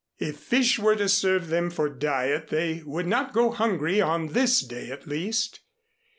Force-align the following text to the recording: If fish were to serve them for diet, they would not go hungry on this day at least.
If 0.17 0.37
fish 0.37 0.79
were 0.79 0.95
to 0.95 1.07
serve 1.07 1.49
them 1.49 1.69
for 1.69 1.87
diet, 1.87 2.47
they 2.47 2.81
would 2.87 3.05
not 3.05 3.33
go 3.33 3.51
hungry 3.51 4.01
on 4.01 4.29
this 4.29 4.59
day 4.61 4.89
at 4.89 5.05
least. 5.07 5.59